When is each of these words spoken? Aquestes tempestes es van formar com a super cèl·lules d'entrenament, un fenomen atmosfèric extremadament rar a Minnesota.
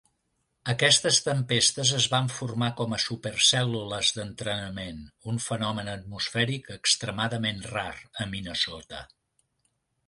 Aquestes 0.71 1.17
tempestes 1.25 1.91
es 1.99 2.07
van 2.13 2.31
formar 2.37 2.69
com 2.79 2.95
a 2.97 2.99
super 3.03 3.33
cèl·lules 3.49 4.15
d'entrenament, 4.17 5.05
un 5.35 5.39
fenomen 5.49 5.93
atmosfèric 5.95 6.75
extremadament 6.79 7.65
rar 7.75 7.89
a 8.27 8.31
Minnesota. 8.35 9.07